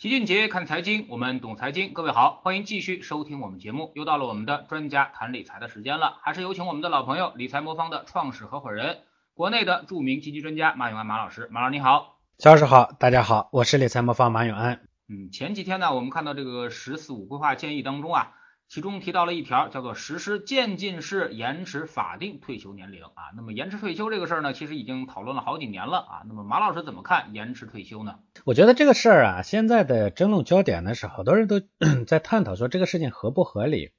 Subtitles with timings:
[0.00, 1.92] 齐俊杰看财经，我们懂财经。
[1.92, 3.92] 各位好，欢迎继续收听我们节目。
[3.94, 9.00] 又到了我们的专家谈理财的时间了，还是有请我们的老朋友理财魔方的创始合伙人，
[9.34, 11.48] 国内的著名基金专家马永安马老师。
[11.50, 14.80] 马老师你好，肖老师好，大家好，我是理财魔方马永安。
[15.10, 18.32] 嗯，前几天呢，我们看到这个“十四五”规划建议当中啊。
[18.70, 23.34] 其中提到了一条，叫做实施渐进式延迟法定退休年龄啊。
[23.34, 26.22] 那么延迟退休这个事儿呢，其实已经讨论了好几年了啊。
[26.28, 28.20] 那么马老师怎么看延迟退休呢？
[28.44, 31.60] 我觉得这个事儿啊，现在的争论焦点呢是好多人都
[32.06, 33.90] 在探讨说这个事情合不合理，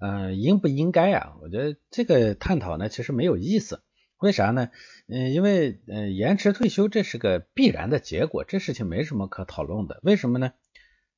[0.00, 1.34] 呃，应不应该啊？
[1.40, 3.84] 我觉得这个探讨呢其实没有意思。
[4.18, 4.70] 为啥呢？
[5.06, 10.00] 嗯，因为呃延迟退休这是个必然的结果，这事情没什么可讨论的。
[10.02, 10.50] 为什么呢？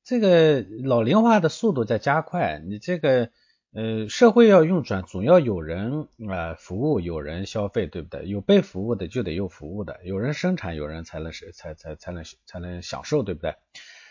[0.09, 3.29] 这个老龄化的速度在加快，你这个
[3.71, 8.27] 呃社会要运转，总要有人啊服务，有人消费，对不对？
[8.27, 13.53] 有被服务的就得有服务的，有人生产，有人才能是才才才能才能享受，对不对？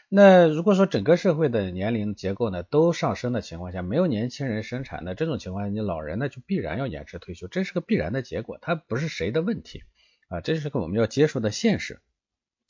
[0.09, 9.83] 那如果说整个社会的年龄结构呢都上升的情况下，没有年轻人生产，那这种情况下，你老人呢就必然要延迟退休，这是个必然的结果，它不是谁的问题
[10.29, 11.99] 啊，这是个我们要接受的现实。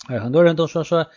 [0.09, 1.09] 哎，很多人都说说。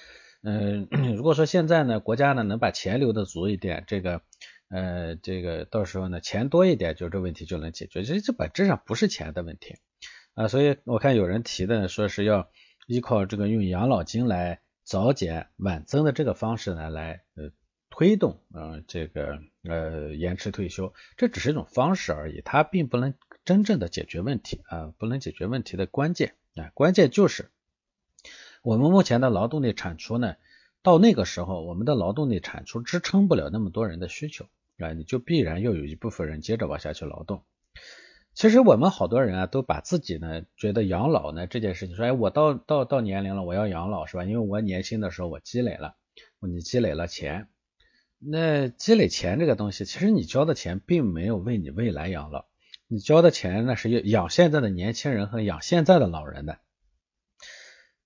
[0.43, 4.21] 嗯， 如果说现在呢，国家呢能把钱留的足一点，这个，
[4.69, 8.03] 呃，这个到时候呢钱多一点，就这问题就能解决。
[8.03, 9.75] 其实这本质上不是钱的问题
[10.33, 12.49] 啊，所以我看有人提的说是要
[12.87, 17.51] 依靠这个用养老金来早减晚增的这个方式呢来呃
[17.91, 23.13] 推动啊这个呃延迟退休，这只是一种方式而已，它并不能
[23.45, 27.51] 真正的解决问题啊，不能解决问题的关键啊，关键就是。
[28.63, 30.35] 我们目前的劳动力产出呢，
[30.83, 34.45] 到那个时候，我们的劳动力产出支撑不了那么多人的需求
[34.77, 37.43] 啊，你就必然要有一部分人接着往下去劳动。
[38.35, 44.25] 其实我们好多人啊，都把自己呢觉得养老呢这件事情说，哎，我到到到年龄了，我要养老是吧？
[44.25, 45.95] 因为我年轻的时候我积累了，
[46.39, 47.47] 你积累了钱，
[48.19, 52.45] 那积累钱这个东西，其实你交的钱并没有为你未来养老，
[52.87, 56.59] 你交的钱那是养现在的年轻人和养现在的老人的。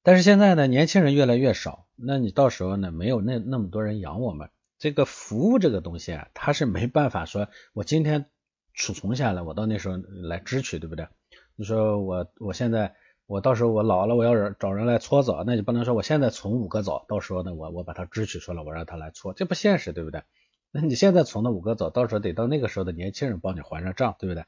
[0.05, 4.51] 但是现在呢，年轻人越来越少，那你到时候呢，没有那那么多人养我们。
[4.77, 8.27] 这个服务这个东西啊，它是没办法说，我今天
[8.75, 11.07] 储存下来，我到那时候来支取，对不对？
[11.55, 12.93] 你说我我现在
[13.25, 20.21] 我到时候我老了，我要人找人来搓澡，那你不能说我现在存五个澡，到时候呢我我把它支取出来，我让他来搓，这不现实，对不对？
[20.69, 24.45] 那你现在存的五个澡，到时候得到那个时候的年轻人帮你还上账，对不对？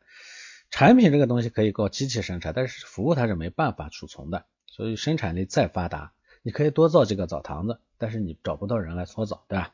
[0.70, 4.46] 产品这个东西可以靠机器生产，但是服务它是没办法储存的。
[4.68, 6.14] 所以生产力再发达，
[6.44, 9.74] 你可以多造几个澡堂子，但是你找不到人来搓澡，对吧？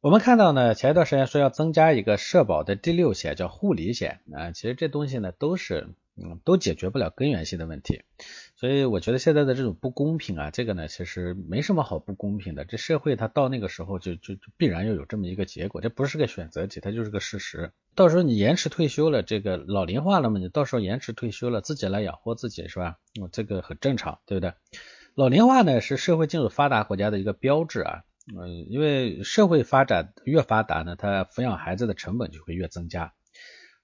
[0.00, 8.02] 我们看到呢，前一段时间说要增加一个社保的第六险，叫护理险啊，其实这东西呢都是，嗯，都解决不了根源性的问题。
[8.58, 12.64] 所以我觉得现在的这种不公平啊，这个呢其实没什么好不公平的。
[12.64, 17.70] 这社会它到那个时候就就就必然要有这么一个结果，这不是个选择题，它就是个事实。
[17.94, 22.96] 到时候你延迟退休了，这个老龄化了嘛，你到时候延迟退休了，自己来养活自己是吧？
[23.20, 24.54] 嗯，这个很正常，对不对？
[25.14, 33.12] 老龄化呢是社会进入发达国家的一个标志啊，嗯，因为社会发展越发达呢，它抚养孩子的成本就会越增加。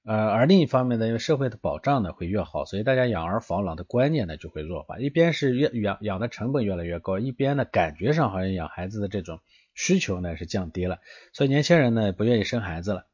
[0.04, 4.98] 呃，而另一方面呢，因为社会的保障呢会越好，所以大家养儿防老的观念呢就会弱化。
[4.98, 9.38] 一边是越养养的成本越来越高，一边呢感觉上好像养孩子的这种
[9.74, 10.98] 需求呢是降低了，
[11.32, 13.06] 所以年轻人呢不愿意生孩子了。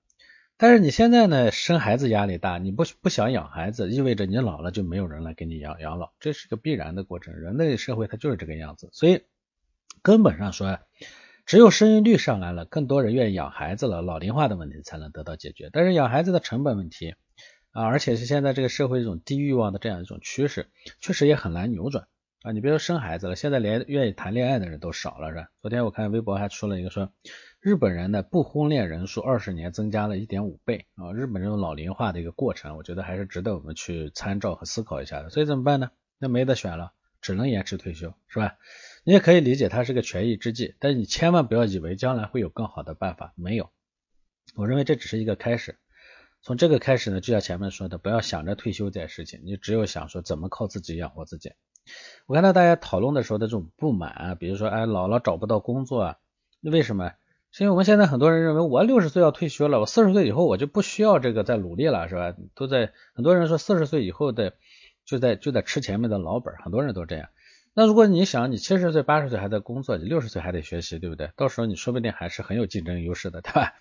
[0.56, 7.34] 但是你现在呢生孩子压力大，你不不想养孩子，意味着你老了就没有人来给你养养老，这是个必然的过程。
[7.34, 9.24] 人类社会它就是这个样子，所以
[10.00, 10.78] 根本上说。
[11.48, 15.70] 只有生育率上来了，更多人愿意养孩子了，老龄化的问题才能得到解决。
[15.72, 17.14] 但是养孩子的成本问题
[17.70, 20.68] 啊，而且是现在这个社会一种低欲望的这样一种趋势，
[21.00, 22.06] 确实也很难扭转
[22.42, 22.52] 啊。
[22.52, 25.48] 你别说生孩子了，现在连愿意谈恋爱的人都少了，是吧？
[25.62, 27.10] 昨天我看微博还出了一个说，
[27.60, 31.14] 日本人的不婚恋人数二十年增加了一点五倍啊。
[31.14, 35.30] 日本这种老龄化的一个过程，我觉得还是值得我们去参照和思考一下的。
[35.30, 35.92] 所以怎么办呢？
[36.18, 36.92] 那没得选了，
[37.22, 38.56] 只能延迟退休，是吧？
[39.04, 43.70] 你也可以理解它是个权宜之计，但是你千万不要以为将来会有更好的办法，没有。
[44.54, 45.76] 我认为这只是一个开始，
[46.42, 51.52] 从这个开始呢，就像前面说的，不要想着退休这件事情，你只有想说怎么靠自己养活自己。
[52.26, 56.16] 我看到大家讨论的时候的这种不满啊，比如说哎老了找不到工作啊，
[56.60, 57.12] 那为什么？
[57.50, 62.34] 是因为我们现在很多人认为我六十岁要退休了，我四十岁以后我就不需要这个再努力了，是吧？
[62.54, 64.52] 都在很多人说四十岁以后的
[65.06, 67.30] 就在就在吃前面的老本，很多人都这样。
[67.78, 71.30] 那如果你想，你七十岁、八十岁还在工作，你六十岁还得学习，对不对？
[71.36, 73.74] 到时候你说不定还是很有竞争优势的，对吧？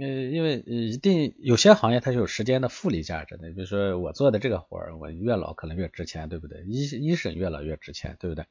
[0.00, 6.62] 呃，因为一定有些行业它是有时间的复利价值的，比如说我做的这个活儿，我越老可能越值钱，对不对？
[6.66, 8.46] 医医生越老越值钱，对不对？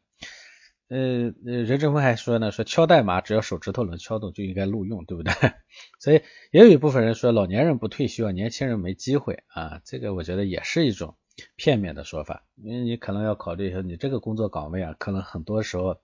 [0.90, 5.34] 呃，任正非还说呢，说敲代码只要手指头能敲动就应该录用，对不对？
[6.00, 11.16] 所以也有一部分人说老年人不退休，年轻人没机会啊，这个我觉得也是一种
[11.56, 16.02] 片面的说法，因为你可能要考虑一下，你这个工作岗位啊，可能很多时候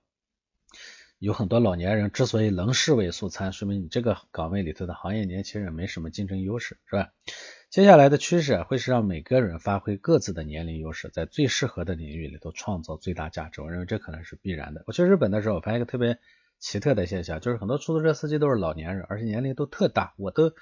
[1.18, 7.12] 有很多老年人之所以能视为素餐，说明你这个岗位里头的行业年轻人没什么竞争优势，是吧？
[7.70, 13.60] 接下来的趋势会是让每个人发挥各自的年龄优势，在最适合的领域里头创造最大价值。
[13.60, 14.84] 我认为这可能是必然的。
[14.86, 16.18] 我去日本的时候，我发现一个特别
[16.58, 20.52] 奇特的现象，就是很多出租车司机都是老年人，而且年龄都特大，我都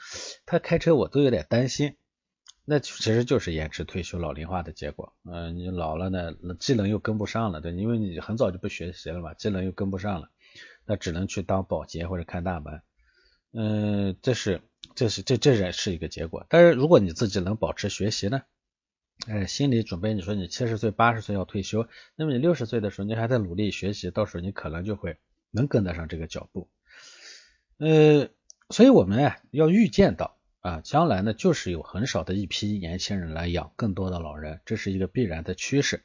[0.47, 1.97] 他开车我都有点担心。
[2.65, 5.15] 那其实就是延迟退休、老龄化的结果。
[5.25, 10.31] 嗯，你老了呢，技能又跟不上了，对，因为你很早就不学习了嘛，技能又跟不上了，
[10.85, 12.83] 那只能去当保洁或者看大门。
[13.53, 14.63] 嗯，这是。
[14.95, 18.43] 这是这这也是一个结果，但是如果你自己能保持学习呢，
[19.27, 25.17] 哎，心理准备，你说你七十岁八十岁要退休，那么你六十岁的时候你还在努力学习，到时候你可能就会
[25.51, 26.69] 能跟得上这个脚步。
[27.79, 28.29] 呃，
[28.69, 36.05] 所以我们啊要预见到啊，将来呢就是有很少的一批年轻人来养更多的老人，这是一个必然的趋势。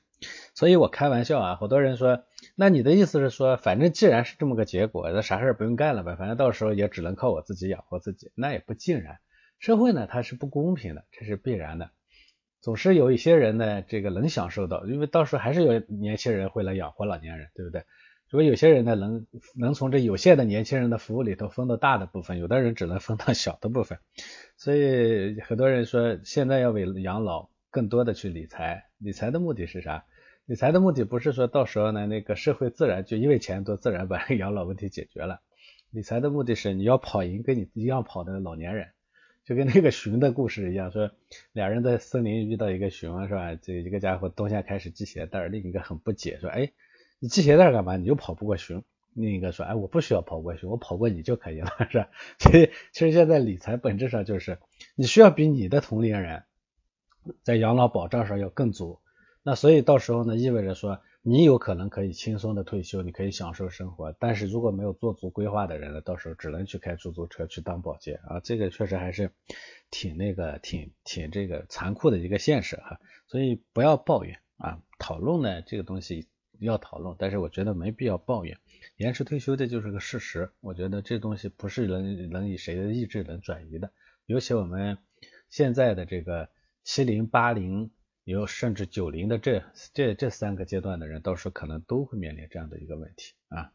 [0.54, 2.26] 所以我开玩笑啊，好多人说，
[2.56, 9.20] 那你的意思是说，反正既然是这么个结果，那啥事不用干了呗，反正到时候也只能靠我自己养活自己，那也不尽然。
[9.60, 11.92] 社会呢，它是不公平的，这是必然的。
[12.60, 17.86] 总是有一些人呢，这个能享受到，因为到时候还是有年轻人会来养活老年人，对不对？
[18.30, 23.98] 如果有些人呢，能能从这有限的年轻人的服务里头分到大的部分，有的人只能分到小的部分。
[24.56, 30.06] 所以很多人说，现在要为养老更多的去理财，理财的目的是啥？
[30.46, 35.42] 理财的目的不是说到时候呢，那个社会自然就因为钱多，自然把养老问题解决了。
[35.90, 38.90] 理财的目的是你要跑赢跟你一样跑的老年人，
[39.44, 41.10] 就跟那个熊的故事一样，说
[41.52, 43.56] 俩人在森林遇到一个熊是吧？
[43.56, 46.72] 这一个家伙冬天开始系鞋带，另一个很不解，说哎，
[47.20, 47.98] 你系鞋带干嘛？
[47.98, 48.84] 你又跑不过熊。
[49.14, 52.10] 另一个说哎，我不需要跑过熊，我跑过你就可以了， 是吧？
[52.38, 54.60] 所以其实现在理财本质上就是
[54.96, 56.44] 你需要比你的同龄人
[57.44, 59.00] 在养老保障上要更足。
[59.44, 64.16] 那所以到时候呢，意味着说你有可能可以轻松的退休，你可以享受生活。
[64.20, 69.32] 但是如果没有做足规划的人呢，到时候只能去开出租车去当保洁啊，这个确实还是
[69.90, 73.00] 挺那个挺挺这个残酷的一个现实哈。
[73.28, 76.28] 所以不要抱怨啊，讨论呢这个东西
[76.66, 78.58] 要讨论，但是我觉得没必要抱怨。
[78.98, 83.92] 延迟退休这就是个事实，我觉得这东西不是能能以谁的意志能转移的。
[84.26, 84.98] 尤其我们
[85.50, 86.50] 现在的这个
[86.84, 87.92] 七零八零。
[88.26, 89.64] 有甚至九零的这
[89.96, 93.72] 这这三个阶段的人，到时候可能都会面临这样的一个问题啊。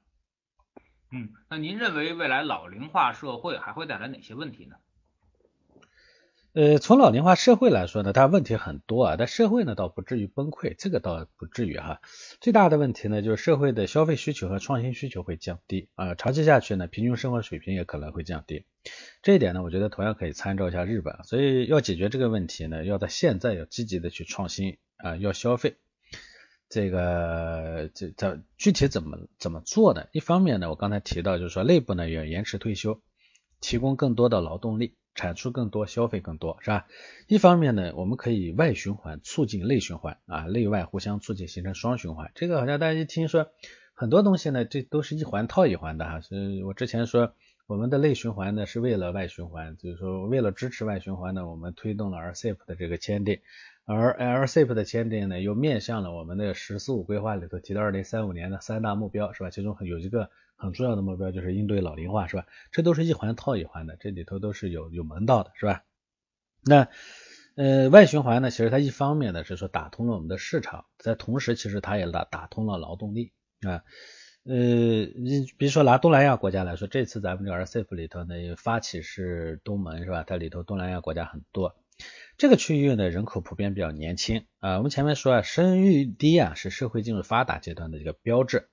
[1.10, 4.76] 嗯，那您认为未来老龄化社会还会带来哪些问题呢？
[6.54, 12.00] 呃，从老龄化社会来说呢，它问题很多啊，但社会呢倒不至于崩溃，这个倒不至于哈。
[12.40, 18.66] 最大的问题呢，就是社会的消费需求和创新需求会降低啊，长期下去呢，平均生活水平也可能会降低。
[19.20, 21.18] 这一点呢，我觉得同样可以参照一下日本。
[21.24, 25.74] 所以要解决这个问题呢，要在现在要积极的去创新啊，要消费。
[26.68, 30.06] 这个这这具体怎么怎么做呢？
[30.12, 33.00] 一方面呢，我刚才提到就是说内部呢要延迟退休，
[33.60, 34.94] 提供更多的劳动力。
[35.14, 36.86] 产出更多，消费更多，是吧？
[37.28, 42.32] 一方面呢，我们可以外循环促进内循环啊，内外互相促进，形成双循环。
[42.34, 43.48] 这个好像大家一听说
[43.94, 46.20] 很多东西呢，这都是一环套一环的哈。
[46.20, 47.32] 所以我之前说
[47.66, 53.38] 我们的内循环呢是为了外循环，就是说为了支持外循环呢，我们推动了 RCEP 的这个签订。
[53.86, 59.50] 而 RCEP 的签订呢，又面向了我们的“十四五”规划里头提到二零三五年的三大目标，是吧？
[59.50, 60.30] 其中有一个
[60.64, 62.46] 很重要的目标就是应对老龄化，是吧？
[62.72, 65.84] 这都是一环套一环的，这里头都是有有门道的，是吧？
[66.64, 66.88] 那
[67.56, 73.84] 呃外循环呢，其实它一方面呢是说打通了我们的市场，在同时其实它也打打通了劳动力啊。
[74.46, 80.22] 呃，你比如说拿东南亚国家来说，这次咱们这个 RCEP 里头呢，发起是东盟，是吧？
[80.22, 81.74] 它里头东南亚国家很多。
[82.36, 84.76] 这个区域呢，人口普遍比较年轻啊。
[84.76, 88.68] 我们前面说啊，生育低啊是社会进入发达阶段的一个标志。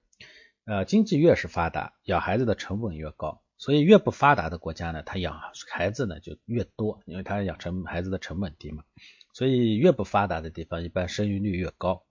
[0.72, 3.42] 呃，经济越是发达，养孩子的成本越高。
[3.58, 5.38] 所以越不发达的国家呢，它养
[5.70, 8.86] 孩子呢就越多，因为它养成孩子的成本低嘛。
[9.34, 12.06] 所以越不发达的地方，一般生育率越高。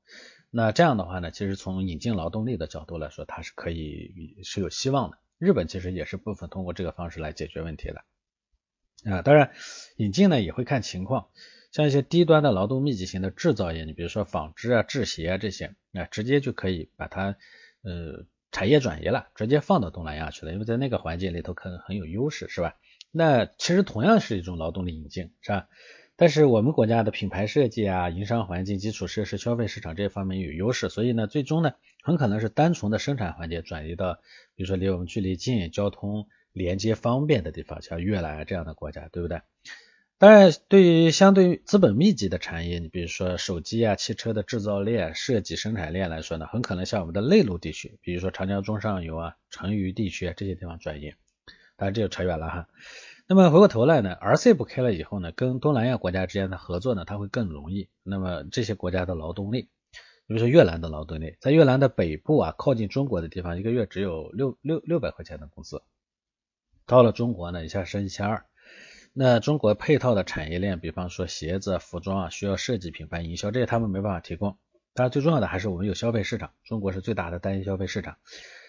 [0.51, 5.17] 那这样的话呢，其实从引进劳动力的角度来说，它是可以是有希望的。
[5.39, 8.05] 日本其实也是部分通过这个方式来解决问题的。
[9.11, 9.53] 啊，当然
[9.97, 11.31] 引进呢也会看情况，
[11.73, 17.39] 像一些低端的劳动密集型的制造业，你比如说纺织啊、制鞋啊这些，啊直接就可以把它
[17.81, 22.77] 呃产业转移了，直接放到东南亚去了，因为在那个环境里头可能很有优势，是吧？
[23.13, 25.69] 那其实同样是一种劳动力引进，是吧？
[26.17, 34.19] 但是我们国家的品牌设计啊、营商环境、基础设施、消费市场这方面有优势，所以呢，最终呢，很可能是单纯的生产环节转移到，
[34.55, 39.41] 比如说离我们距离近、交通连接方便的地方，像越南这样的国家，对不对？
[40.21, 51.15] 当然，对于相对于资本密集的产业，你比如说手机啊、汽车的制造链、设计生产链来说呢，很可能向我们的内陆地区，比如说长江中上游啊、成渝地区啊这些地方转移。
[51.79, 52.69] 当然，这就扯远了哈。
[53.27, 57.89] 那么回过头来呢，RCEP 开了以后呢，跟东南亚国家之间的合作呢，它会更容易。
[58.03, 59.71] 那么这些国家的劳动力，
[60.27, 65.81] 比如说越南的劳动力，在越南的北部啊，靠近中国的地方，一个月只有六六六百块钱的工资，
[66.85, 68.45] 到了中国呢，一下升一千二。
[69.13, 74.57] 那中国配套的产业链，比方说鞋子、服装啊，需要设计、品牌营销，这些他们没办法提供。
[74.95, 78.19] 当然，最重要的还是我们有消费市场，中国是最大的单一消费市场，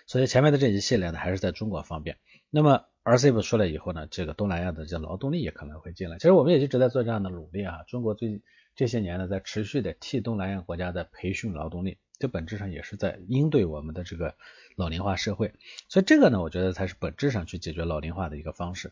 [0.07, 2.17] 所以前面的这一系列呢，还是在中国方便。
[2.50, 6.17] 那么 RCEP 出来以后呢，这个东南亚的这劳动力也可能会进来。
[6.17, 8.41] 其实我们也一直在做这样的努力啊，中国最近
[8.75, 14.36] 这些年呢，在持续的替东南亚国家在培训劳动力，这本质上也是在应对我们的这个
[14.75, 15.53] 老龄化社会。
[15.88, 18.91] 所以这个呢，我觉得才是本质上去解决老龄化的一个方式。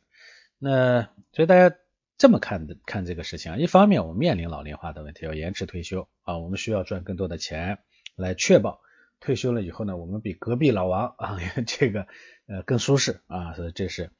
[0.60, 1.76] 那所以大家
[2.18, 7.80] 这么看的看这个事情啊，一方面我们面临老龄化的问题，要延迟退休啊，我们需要赚更多的钱
[8.16, 8.82] 来确保
[9.22, 12.08] 退休了以后呢，我们比隔壁老王啊 这个
[12.48, 14.12] 呃更舒适啊，所以这是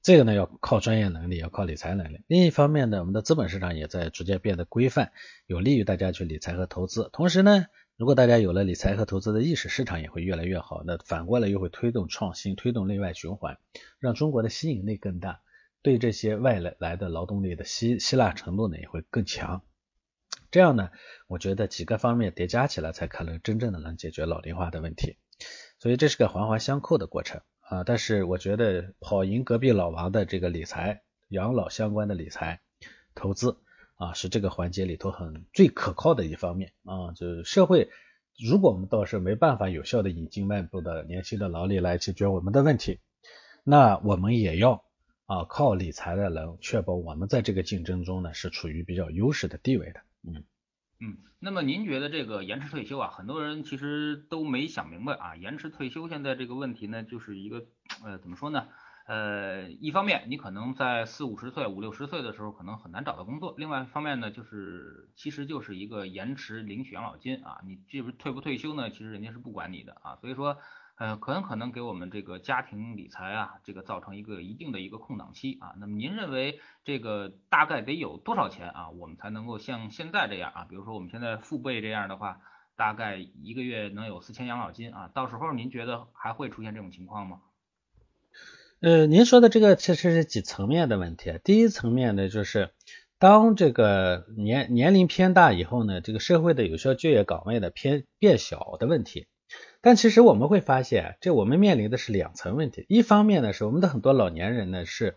[0.00, 2.20] 这个呢要靠专业能力，要靠理财能力。
[2.28, 5.10] 另一方面呢，我们的资本市场也在逐渐变得规范，
[5.46, 7.10] 有利于大家去理财和投资。
[7.12, 10.84] 同时呢，如果大家有了理财和投资的意识，市场也会越来越好。
[10.86, 13.58] 那反过来又会推动创新，推动内外循环，
[13.98, 15.40] 让中国的吸引力更大。
[15.80, 19.62] 对这些外来来的劳动力的吸吸纳程度呢也会更强，
[20.50, 20.90] 这样呢，
[21.28, 25.16] 我觉得几个方面叠加起来才可能真正的能解决老龄化的问题，
[25.78, 27.84] 所以这是个环环相扣的过程啊。
[27.84, 32.60] 但是我觉得跑赢隔壁老王的这个理财、养老相关的理财
[33.14, 33.56] 投资
[33.94, 37.12] 啊，是这个环节里头很最可靠的一方面啊。
[37.12, 37.88] 就是社会，
[38.36, 42.98] 如果我们到时候没办法有效的引进外部的年轻的劳力来解决我们的问题，
[43.62, 44.84] 那我们也要。
[45.28, 50.00] 啊，靠理财的人确保我们在这个竞争中呢是处于比较优势的地位的。
[50.22, 50.42] 嗯
[51.00, 57.66] 嗯，那么您觉得这个延迟退休啊，很多人其实都没想明白啊，延迟退休现在这个问题呢，就是一个
[58.02, 58.68] 呃怎么说呢？
[59.06, 68.88] 呃，一方面你可能在四五十岁、五六十岁的时候可能很难找到工作，另外一方面呢，就是其实就是一个延迟领取养老金啊，你这不退不退休呢？
[68.88, 70.56] 其实人家是不管你的啊，所以说。
[70.98, 75.74] 呃，很可能给我们这个家庭理财啊，这个造成一个一定的一个空档期啊。
[75.78, 80.66] 那么您认为这个大概得有多少钱啊，我们才能够像现在这样啊？
[80.68, 82.40] 比如说我们现在父辈这样的话，
[82.74, 85.08] 大概一个月能有四千养老金啊？
[85.14, 87.42] 到时候您觉得还会出现这种情况吗？
[88.80, 91.38] 呃，您说的这个其实是几层面的问题。
[91.44, 92.72] 第一层面呢，就是
[93.20, 99.28] 当这个年年龄偏大以后呢，这个社会的有效就业岗位的偏变小的问题。
[99.80, 102.84] 但其实我们会发现，这我们面临的是两层问题。
[102.88, 105.16] 一方面呢，是我们的很多老年人呢是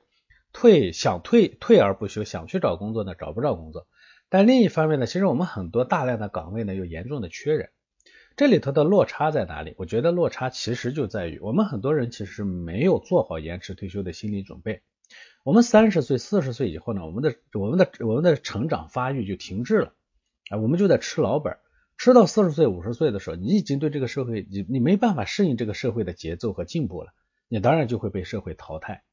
[0.54, 3.88] 退想退退而不休，想去找工作呢找不着工作。
[4.30, 7.70] 但另一方面呢，其实我们很多大量的岗位呢又严重的缺人。
[8.38, 9.76] 这里头的落差在哪里？
[9.78, 14.82] 我觉得落差其实就在于我们很多人其实没有做好延迟退休的心理准备。
[15.44, 19.94] 我们三十岁、四十岁以后呢，我们的我们的我们的成长发育就停滞了
[20.50, 21.58] 啊，我们就在吃老本。
[22.02, 27.14] 吃到四十岁、五十岁的时候，你已经对这个社会，你你没办法适应这个社会的节奏和进步了，
[27.48, 29.04] 你当然就会被社会淘汰。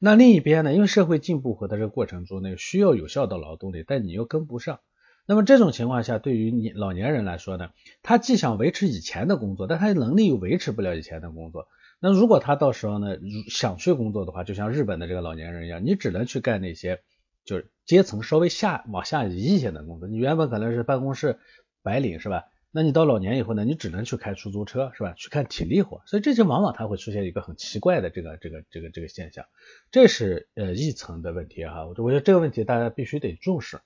[0.00, 4.80] 那另一边呢，因为社会进步和在这个过程中呢，需要有效的劳动力，但你又跟不上。
[5.24, 7.68] 那么这种情况下，对于你老年人来说呢，
[8.02, 11.68] 他既想维持以前的工作，但他能力又维持不了以前的工作。
[12.00, 13.18] 那如果他到时候呢，
[13.48, 17.02] 想去工作的话，就像日本的这个老年人一样，你只能去干那些
[17.44, 20.08] 就是阶层稍微下往下移一些的工作。
[20.08, 21.38] 你原本可能是办公室。
[21.86, 22.42] 白领是吧？
[22.72, 23.64] 那你到老年以后呢？
[23.64, 25.14] 你只能去开出租车是吧？
[25.16, 29.46] 去干体力活，所以这就往往它会出现一个很奇怪的这个这个这个这个现象，
[29.90, 31.86] 这是呃一层的问题哈。
[31.86, 33.80] 我我觉得这个问题大家必须得重视。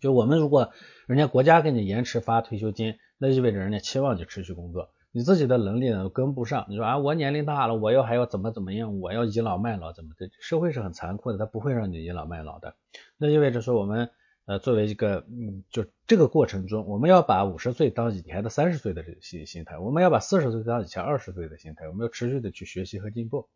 [0.00, 0.72] 就我们如果
[1.06, 6.66] 人家国家给你延迟发退休金，那意味着人家期望你持续工作，你自己的能力呢跟不上。
[6.68, 8.98] 你说啊，我年龄大了，我要还要怎么怎么样？
[8.98, 10.28] 我要倚老卖老怎么的？
[10.40, 12.74] 社会是很残酷的，他不会让你倚老卖老的。
[13.18, 14.10] 那意味着说我们。
[14.50, 23.48] 呃，作为一个，嗯，就这个过程中，我们要把五十岁当以前的三十岁的这个心心态，我们要把四十岁当以前二十岁的心态，我们要持续的去学习和进步，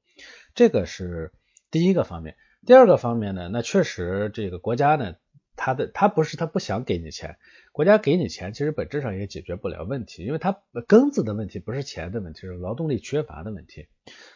[0.54, 1.32] 这个是
[1.72, 2.36] 第一个方面。
[2.64, 5.16] 第二个方面呢，那确实这个国家呢，
[5.56, 7.38] 他的他不是他不想给你钱，
[7.72, 13.88] 国家给你钱，其实本质上也解决不了问题，因为它根子的问题不是钱的问题，是劳动力缺乏的问题。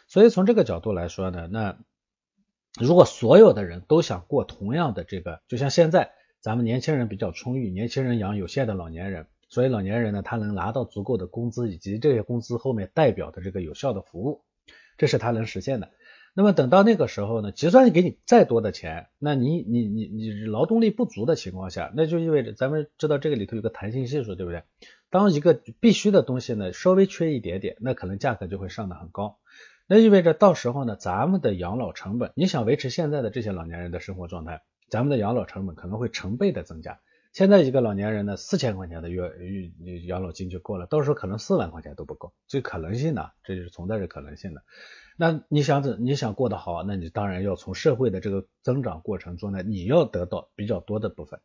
[0.09, 1.79] 所以从这个角度来说呢，那
[2.77, 6.11] 如果所有的人都想过同样的这个，就像现在。
[6.41, 14.43] 咱们年轻人比较充裕，年轻人养有限的老年人，所以老年人呢，他能拿到足够的工资，以及这些工资后面代表的这个有效的服务，
[14.97, 15.89] 这是他能实现的。
[16.33, 24.63] 那么等到那个时候呢，就算给你再多的钱，那你你你你劳动力不足的情况下，那就意味着咱们知道这个里头有个弹性系数，对不对？
[25.09, 29.39] 当一个必须的东西呢稍微缺一点点，那可能价格就会上的很高。
[29.87, 36.99] 那意味着到时候呢，咱们的养老成本，你想维持现在的这些老年人的生活状态，咱们的养老成本可能会成倍的增加。
[37.31, 44.63] 现在一个老年人呢，四千块钱的月月养老金就够了，到时候可能四万块钱都不够，这可能性呢，这就是存在着可能性的。
[45.15, 51.39] 那你想怎你想过得好，那你当然要从社会的这个增长过程中呢，你要得到比较多的部分。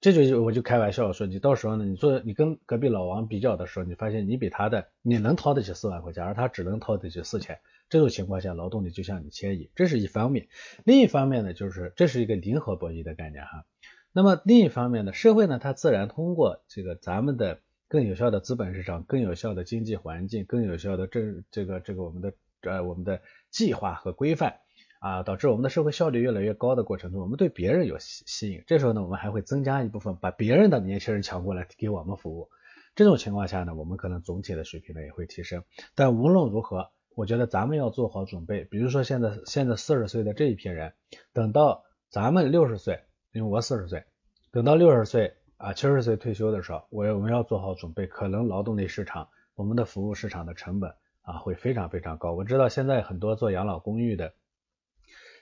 [0.00, 7.60] 这就我就开玩笑说，你到时候呢，你做你跟隔壁老王比较的时候，你发现你比他的你能掏得起四万块钱，而他只能掏得起四千。
[7.92, 10.48] 这种情况下，劳动力就向你迁移，这是一方面。
[10.84, 13.66] 另一方面呢，就是这是一个零和博弈的概念哈。
[14.12, 21.20] 那么另一方面呢，社会呢，它自然通过这个咱们的更有效的资本市场、更有效的经济环境、更有效的这
[21.50, 22.32] 这个这个我们的。
[22.64, 24.60] 呃，我们的计划和规范
[25.00, 28.62] 啊，导致我们的社会效率越来越高的过程中，我们对别人有吸吸引。
[28.68, 32.50] 这时候呢，我们还会增加一部分，把别人的年轻人抢过来给我们服务。
[32.94, 35.64] 这种情况下呢，我们可能总体的水平呢也会提升。
[35.96, 38.64] 但无论如何，我觉得咱们要做好准备。
[38.64, 40.92] 比如说现在现在四十岁的这一批人，
[41.32, 43.00] 等到咱们六十岁，
[43.32, 44.04] 因为我四十岁，
[44.50, 50.94] 等到六十岁啊七十岁退休的时候，我我们要做好准备，可能劳动力市场、我们的服务市场的成本。
[51.24, 52.32] 啊，会非常非常高。
[52.32, 54.34] 我知道现在很多做养老公寓的，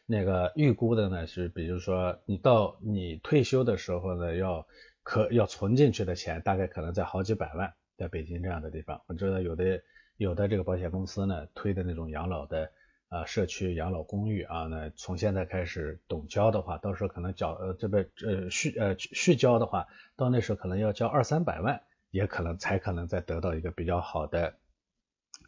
[0.05, 4.67] 那个预估的呢是，比如说你到你退休的时候呢，要
[5.03, 9.01] 可要存进去的钱，大概可能在好几百万，在北京这样的地方。
[9.07, 9.81] 我知道有的
[10.21, 12.71] 有的这个保险公司呢推的那种养老的
[13.09, 24.59] 啊社区养老公寓啊，那从现在开始懂交的话，到时候可能缴呃这边呃续呃续交的话，到那时候可能要交二三百万，也可能才可能再得到一个比较好的。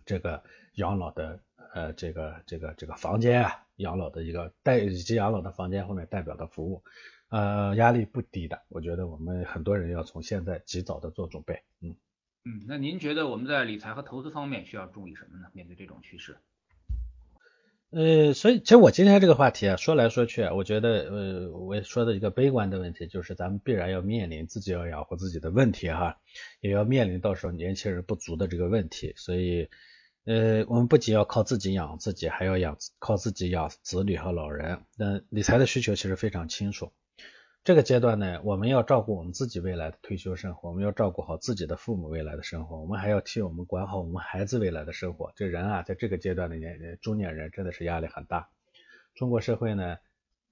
[0.07, 0.43] 这个
[0.77, 1.39] 养老的
[1.75, 6.83] 呃，这个这个这个房间啊，养老的一个代以及养老的房间后面代表的服务，
[7.29, 8.63] 呃，压力不低的。
[8.71, 11.63] 我觉得我们很多人要从现在及早的做准备。
[11.83, 11.95] 嗯
[12.45, 15.47] 嗯，那您觉得我们在理财和投资方面需要注意什么呢？
[15.53, 16.37] 面对这种趋势？
[17.91, 26.19] 呃，所以其实我今天这个话题啊，说来说去，我觉得呃，我说的一个悲观的问题，就是咱们必然要面临自己要养活自己的问题哈，
[26.61, 29.69] 也要面临到时候年轻人不足的这个问题，所以。
[30.25, 34.85] 呃，我们不仅要靠自己养自己，还要养靠自己养子女和老人。
[34.97, 36.93] 那理财的需求其实非常清楚。
[37.65, 45.33] 这个阶段呢，我们要照顾我们自己未来的退休生活，我们要照顾好自己的父母未来的生活，我们还要替我们管好我们孩子未来的生活。
[45.37, 48.49] 这人啊，在这个阶段的年中年人真的是压力很大。
[49.15, 49.99] 中国社会呢，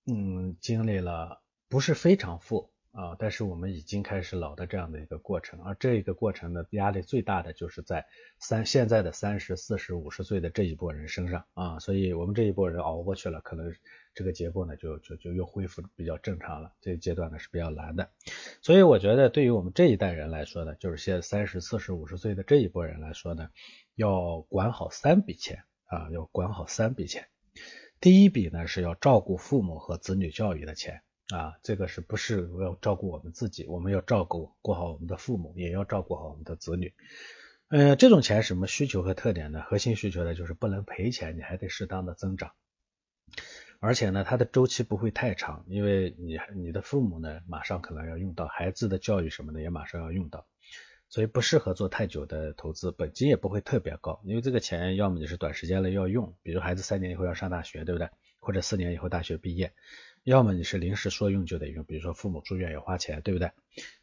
[0.06, 2.70] 嗯，经历了不是非常富。
[2.92, 8.04] 啊，但是我们已经开始老的这样的一个过程，而这个过程呢，压力最大的就是在
[8.40, 13.72] 三现在的三十四十五十岁的这一波人身上啊，所以我们这一波人熬过去了，可能
[14.12, 18.10] 这个结构呢就就就又恢复比较正常了，这个阶段呢是比较难的，
[18.60, 23.50] 所以我觉得对于我们这一代人来说呢，就是现在三十四十五十岁的这一波人来说呢，
[23.94, 27.28] 要管好三笔钱啊，要管好三笔钱，
[28.00, 31.02] 第一笔呢是要照顾父母和子女教育的钱。
[31.32, 33.64] 啊，这个是不是要照顾我们自己？
[33.66, 36.92] 我们要照顾过好我们的父母，也要照顾好我们的子女。
[37.68, 39.62] 呃，这种钱什么需求和特点呢？
[39.62, 42.52] 核心需求呢就是不能赔钱，你还得适当的增长。
[43.78, 50.48] 而且呢，它的周期不会太长，因为你你的父母呢马上可能要用到，孩子的教育什么的也马上要用到，
[51.08, 58.10] 所以不适合做太久的投资，本金也不会特别高，因为这个钱要么你是短时间内要用，比如孩子三年以后要上大学，对不对？
[58.40, 59.72] 或者四年以后大学毕业。
[60.24, 63.50] 要么你是临时说用就得用，比如说父母住院要花钱，对不对？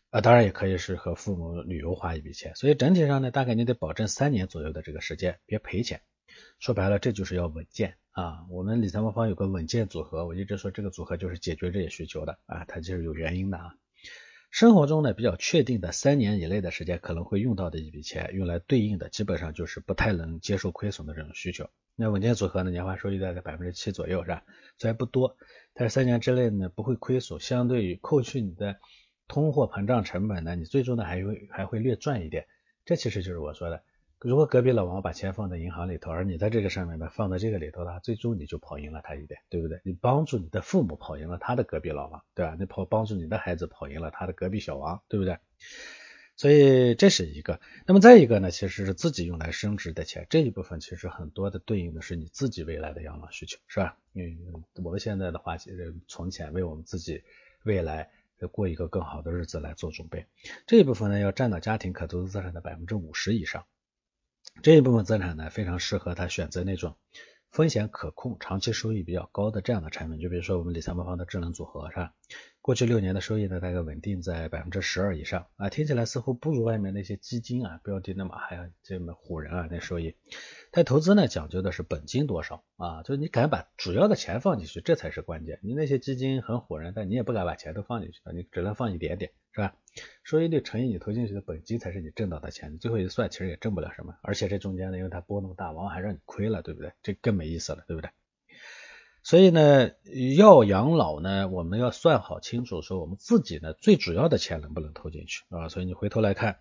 [0.09, 2.55] 啊，当然也可以是和父母旅游花一笔钱。
[2.55, 6.01] 所以整体上呢，大概你得保证三年左右的这个时间，别赔钱。
[6.59, 8.45] 说白了，这就是要稳健啊。
[8.49, 13.75] 我们理财魔方有个稳健组合，我一直说这个组合就是解决这些需求的啊，它就是有原因的啊。
[14.49, 21.69] 生活中呢比较确定的三年以内的时间可能会用到的一笔钱，用来对应的基本上就是不太能接受亏损的这种需求。
[21.99, 24.43] 那稳健组合呢，年化收益在在百分之七左右是吧？
[24.77, 25.35] 虽然不多，
[25.73, 28.77] 但是三年之内呢不会亏损，相对于扣去你的
[29.27, 32.45] 通货膨胀成本呢，你最终呢还会还会略赚一点。
[32.85, 33.81] 这其实就是我说的。
[34.19, 39.79] 如果隔壁老王把钱放在银行里头，而你在这个上面呢放在这个里头的话，最终你就跑赢了他一点，对不对？
[39.83, 42.55] 你帮助你的父母跑赢了他的隔壁老王，对吧？
[42.59, 45.37] 你跑帮助你的孩子跑赢了他的隔壁小王，对不对？
[46.37, 47.59] 所以这是一个。
[47.85, 53.97] 那么再一个呢，其实是自己用来升值的钱，这一部分其实很多的对应的是你自己未来的养老需求，是吧？
[54.13, 54.37] 因为
[54.75, 57.23] 我们现在的话，其实存钱为我们自己
[57.63, 58.09] 未来
[58.51, 60.27] 过一个更好的日子来做准备。
[60.67, 63.65] 这一部分呢，要占到家庭可投资资产的百分之五十以上。
[64.61, 66.95] 这一部分资产呢，非常适合他选择那种
[67.51, 70.19] 风险可控、长期收益比较高的这样的产品。
[70.19, 72.13] 就比如说我们理财魔方的智能组合，是吧？
[72.61, 80.15] 过去六年的收益呢，大概稳定在百分之十二以上啊，听起来似乎不如外面那些基金啊、标的那么还要这么唬人啊那收益。
[80.71, 85.59] 但投资呢，讲究的是本金多少啊，就是你敢把主要的钱放进去，这才是关键。
[85.63, 89.73] 你那些基金很唬人，但你也不敢把钱都放进去你只能放一点点，是吧？
[90.21, 96.93] 收益率乘以你投进去的本金才是你挣到的钱，你最后一算其实也挣不了什么，而且这中间呢，因为它波动大，往往还让你亏了，对不对？
[97.01, 98.11] 这更没意思了，对不对？
[99.23, 99.89] 所以呢，
[100.37, 105.69] 要养老呢，我们要算好清楚，说我们自己呢最主要的钱能不能投进去啊？
[105.69, 106.59] 所以你回头来看，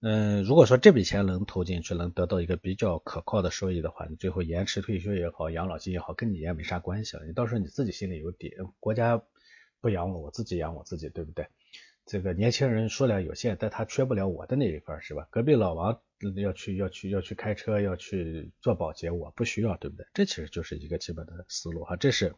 [0.00, 7.24] 嗯，如果说这笔钱能投进去，能得到一个比较可靠的收益的话，你最后延迟退休也好，养老金也好，跟你也没啥关系了。
[7.24, 9.22] 你到时候你自己心里有底，国家
[9.80, 11.46] 不养我，我自己养我自己，对不对？
[12.08, 15.28] 这个年轻人数量有限，但他缺不了我的那一份，是吧？
[15.30, 16.00] 隔壁老王
[16.36, 20.06] 要去要去要去开车，要去做保洁，我不需要，对不对？
[20.14, 22.34] 这其实就是一个基本的思路哈，这是。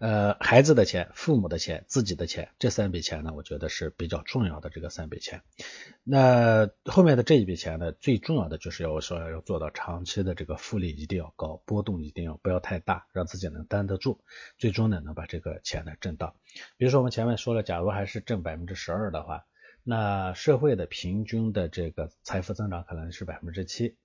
[0.00, 4.70] 呃，孩子的钱、父母的钱、自己的钱，这三笔钱呢，我觉得是比较重要的。
[4.70, 5.42] 这个三笔钱，
[6.04, 14.24] 那后面的这一笔钱呢，最重要的就是要说要做到长期的这个复利一定要高，波动一定要不要太大，让自己能担得住，
[14.56, 16.34] 最终呢能把这个钱呢挣到。
[16.78, 19.44] 比如说我们前面说了，假如还是挣百分之十二的话，
[19.84, 23.98] 那社会的平均的这个财富增长可能是百分之七。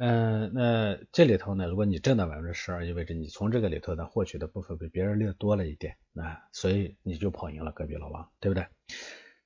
[0.00, 8.64] 嗯，那这里头呢，如果你挣到百分之十二，意味着你从这个里头呢获取的部分比别人略多了一点，那所以你就跑赢了隔壁老王，对不对？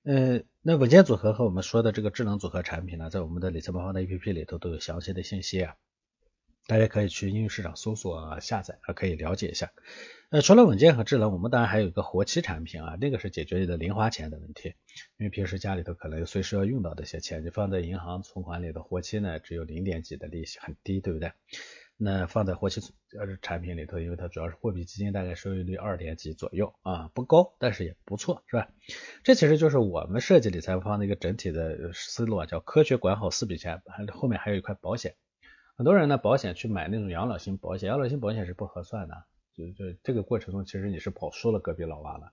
[0.05, 5.75] 嗯，那稳健组合和我们说的这个智能组合产品呢，在我们的理财魔方的 APP 里头都有详细的信息啊。
[6.67, 9.73] 大家可以去应用市场搜索下载，可以了解一下。
[10.31, 14.75] 呃，除了稳健和智能，我们当然还有一个活期产品啊，那个是解决你的零花钱的问题。
[15.19, 21.33] 因为平时家里头可能随时要用到这些钱，你放在银行存款里的活期呢，只有零点几的利息，很低，对不对？
[21.99, 22.81] 那放在活期
[23.19, 28.71] 呃产品里头，因为它主要是货币基金，大概收益率二点几左右啊，不高，但是也不错，是吧？
[29.23, 35.15] 这其实就是我们设计理财方的一个整体的思路啊，叫科学管好四笔钱，还后面还有一块保险。
[35.83, 42.33] 很多人呢，保险去买那种养老型保险，养老型保险是不合算的，就就这个过程中，其实你是跑输了隔壁老王了，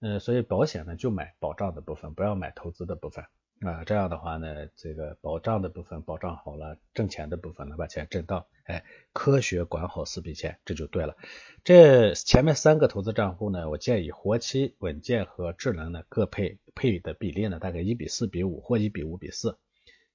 [0.00, 3.24] 嗯，所以保险呢就买保障的部分，不要买投资的部分
[3.60, 11.16] 啊，这样的话呢，这个保障的部分保障好了，挣钱的部分能把钱挣到，哎，科学管好四笔钱，这就对了。
[11.62, 19.56] 这前面三个投资账户呢，我建议活期、稳健和智能呢各配配的比例呢，大概一比四比五或一比五比四。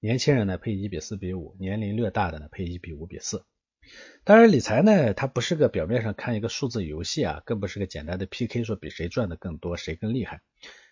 [0.08, 3.44] 年轻人呢配一比四比五，年龄略大的呢配一比五比四。
[4.24, 10.40] 当然理财呢，它不是个表面上看一个数字游戏啊，更不是个简单的 PK，说比谁赚的更多，谁更厉害。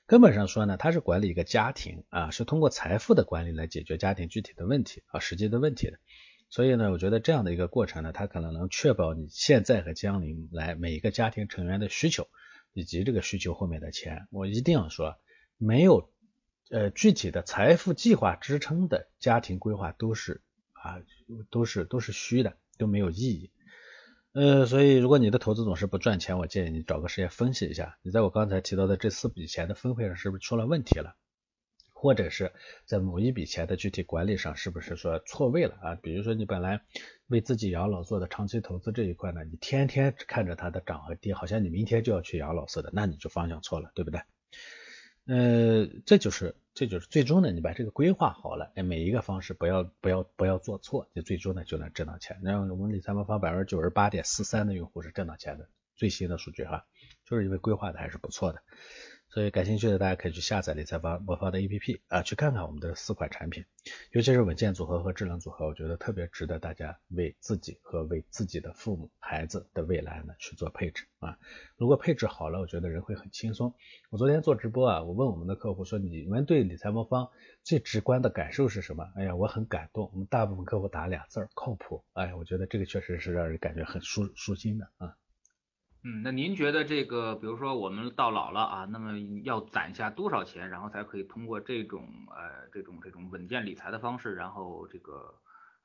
[0.06, 5.98] 根本上说呢，它是管理一个家庭啊，是通过财富的管理来解决家庭具体的问题啊，实际的问题的。
[6.50, 12.28] 所以呢，我觉得这样的一个过程呢，它可能能确保你现在和将来每一个家庭成员的需求，
[12.74, 14.28] 以及这个需求后面的钱。
[14.30, 15.16] 我一定要说，
[15.58, 16.12] 没有。
[16.72, 20.42] 呃，具体的财富计划支撑的家庭规划都是
[20.74, 21.02] 啊，
[21.52, 23.52] 都是都是虚的，都没有意义。
[24.34, 31.16] 呃，所以如果你的投资总是不赚钱，我建议你找个时间分析一下，你在我刚才提到的这四笔钱的分配上是不是出了问题了，
[31.94, 32.52] 或者是
[32.86, 35.96] 在某一笔钱的具体管理上是不是说错位了啊？
[35.96, 36.82] 比如说你本来
[37.28, 44.20] 为自己养老做的长期投资这一块呢，你天天看着它的涨和跌，好像你明天就要去养老似的，那你就方向错了，对不对？
[45.28, 52.40] 呃，这就是这就是最终呢，你把这个规划好了，哎，每一个方式不要不要不要做错，就最终呢就能挣到钱。
[52.44, 56.86] 那我们理财魔方百分之九十八点四三的用户是挣到钱的，最新的数据哈，
[57.26, 58.62] 就是因为规划的还是不错的。
[59.36, 63.66] 所以感兴趣的大家可以去下载理财方魔方的 APP 啊，去看看我们的四款产品，
[64.12, 71.38] 尤其是稳健组合和智能组合，我觉得特别值得大家为自己和为自己的父母、孩子的未来呢去做配置啊。
[71.76, 73.76] 如果配置好了，我觉得人会很轻松。
[74.10, 77.30] 我昨天做直播啊，我问我们的客户说，你们对理财魔方
[77.62, 79.06] 最直观的感受是什么？
[79.18, 80.10] 哎呀，我很感动。
[80.14, 82.02] 我们大部分客户打俩字儿，靠谱。
[82.14, 85.18] 哎，我觉得这个确实是让人感觉很舒舒心的啊。
[86.08, 95.34] 嗯，那您觉得这个，比如说我们到老了啊，那么要攒下多少钱，然后才可以通过这种呃这种这种稳健理财的方式，然后这个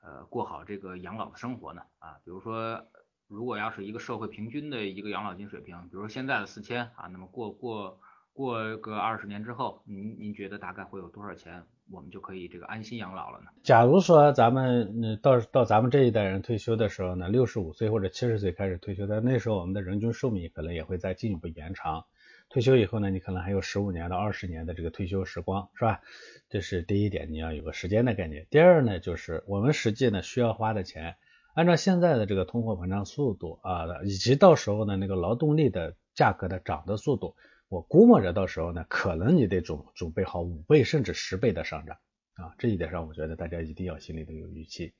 [0.02, 1.80] 呃过好这个养老的生活呢？
[2.00, 2.84] 啊，比如说
[3.28, 7.98] 如果要是一个社会平均的一个养老金水平，比如说现在的四千啊，那么过过
[8.40, 11.62] 过个二十年之后，您您觉得大概会有多少钱？
[11.92, 13.50] 我们就可以这个安心养老了呢。
[13.62, 22.06] 假如说咱们嗯到到咱们这一代人退休的时候呢，六十五岁或者七十岁开始退休，但那时候我们的人均寿命可能也会再进一步延长。
[22.48, 26.00] 退休以后呢，你可能还有十五年到二十年的这个退休时光，是吧？
[26.48, 28.46] 这是第一点，你要有个时间的概念。
[28.50, 31.16] 第二呢，就是我们实际呢需要花的钱，
[31.54, 37.36] 按照现在的这个通货膨胀速度啊，以及到时候呢那个劳动力的价格的涨的速度，
[37.70, 41.98] 我估摸着到时候呢，可能你得准准备好五倍甚至十倍的上涨
[42.34, 42.52] 啊。
[42.58, 44.92] 这一点上，我觉得大家一定要心里头有预期。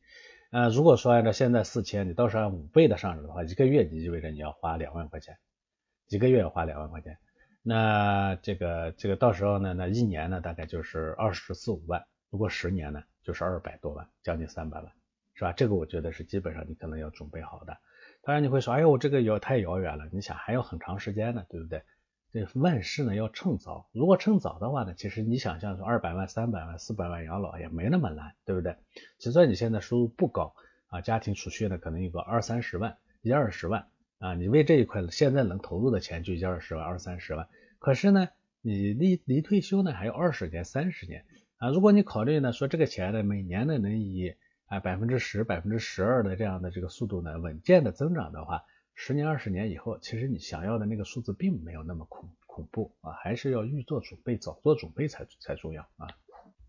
[0.53, 5.37] 呃，如果说按照现在四千，你到时候按五倍的上涨的话，一个月就意味着你要花两万块钱，
[6.07, 7.19] 一个月要花两万块钱。
[7.61, 14.93] 那这个这个到时候呢，那一年呢大概就是二十四五万，如果十年呢就是二百多万，将近三百万，
[15.35, 15.53] 是吧？
[15.53, 17.77] 这个我觉得是基本上你可能要准备好的。
[18.23, 21.83] 当然你会说，哎呦，这个遥太遥远了，你想还有很长时间呢，对不对？
[22.33, 28.77] 这万事呢要趁早，如果趁早的话呢，其实你想象说二百万、三百万、四百万养老也没那么难，对不对？
[29.19, 30.55] 就算你现在收入不高
[30.91, 33.89] 啊，家庭储蓄呢可能有个二三十万、一二十万
[34.21, 37.49] 啊，你为这一块现在能投入的钱就一二十万、二三十万，
[37.81, 38.29] 可是呢，
[38.61, 41.25] 你离离退休呢还有二十年、三十年
[41.59, 48.63] 啊，如果你考虑呢说这个钱呢每年呢能以啊百分之十、百分之十二的这样的这个速度呢稳健的增长的话。
[49.03, 56.09] 十年二十年以后，其实你想要的那个数字并没有那么恐恐怖啊，还是要预做准备，早做准备才才重要啊。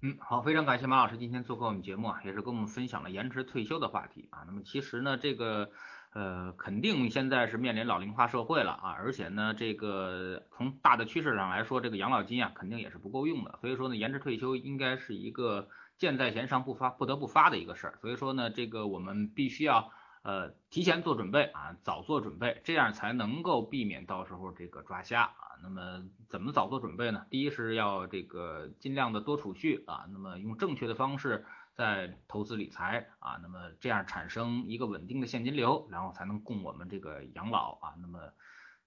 [0.02, 4.46] 嗯，好，非常感谢马老师今天做客我们节目啊，也是跟我们分享了延迟退休的话题啊。
[4.48, 5.72] 那么其实呢，这个
[6.14, 15.68] 呃肯定现在是面临老龄化社会了啊，而且呢，这个从大的趋势上来说，这个养老金啊肯定也是不够用的，所以说呢，延迟退休应该是一个
[15.98, 18.00] 箭在弦上不发不得不发的一个事儿。
[18.00, 19.92] 所以说呢，这个我们必须要。
[20.24, 25.58] 呃，提前做准备啊，早做准备，这样才能够避免到时候这个抓瞎啊。
[25.64, 27.26] 那么怎么早做准备呢？
[27.30, 37.94] 第一是要这个尽量的多储蓄啊，那么用正确的方式在投资理财啊，那么这样产生一个稳定的现金流，然后才能供我们这个养老啊。
[38.02, 38.20] 那么。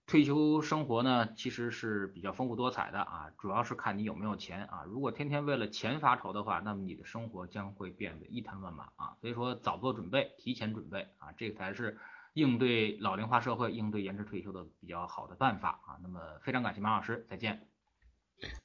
[0.07, 4.85] 退休生活呢，其实是比较丰富多彩的啊，主要是看你有没有钱啊。
[4.87, 9.17] 如果天天为了钱发愁的话，那么你的生活将会变得一滩乱麻啊。
[9.21, 11.99] 所以说，早做准备，提前准备啊，这才是
[12.35, 15.97] 应对老龄化社会、应对延迟退休的比较好的办法啊。
[16.03, 17.67] 那么，非常感谢马老师，再见。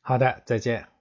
[0.01, 0.98] 好的，再见。